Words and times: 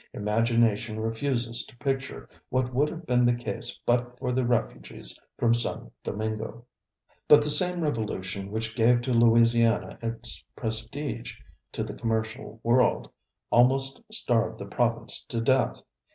Imagination 0.15 0.99
refuses 0.99 1.63
to 1.63 1.77
picture 1.77 2.27
what 2.49 2.73
would 2.73 2.89
have 2.89 3.05
been 3.05 3.23
the 3.23 3.35
case 3.35 3.79
but 3.85 4.17
for 4.17 4.31
the 4.31 4.43
refugees 4.43 5.19
from 5.37 5.53
San 5.53 5.91
Domingo. 6.03 6.65
But 7.27 7.43
the 7.43 7.51
same 7.51 7.81
revolution 7.81 8.49
which 8.49 8.75
gave 8.75 9.03
to 9.03 9.13
Louisiana 9.13 9.99
its 10.01 10.43
prestige 10.55 11.35
to 11.73 11.83
the 11.83 11.93
commercial 11.93 12.59
world, 12.63 13.11
almost 13.51 14.01
starved 14.11 14.57
the 14.57 14.65
province 14.65 15.23
to 15.25 15.39
death. 15.39 15.83